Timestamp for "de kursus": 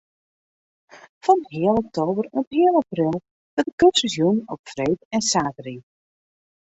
3.67-4.13